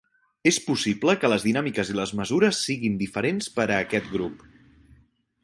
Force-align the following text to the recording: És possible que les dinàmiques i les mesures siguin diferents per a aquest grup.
És 0.51 0.57
possible 0.69 1.13
que 1.23 1.29
les 1.33 1.45
dinàmiques 1.47 1.91
i 1.93 1.97
les 1.99 2.13
mesures 2.21 2.63
siguin 2.69 2.97
diferents 3.03 3.53
per 3.59 3.69
a 3.69 3.79
aquest 3.87 4.11
grup. 4.17 4.43